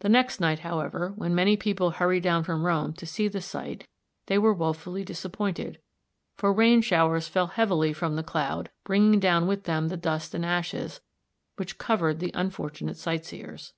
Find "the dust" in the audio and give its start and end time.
9.88-10.34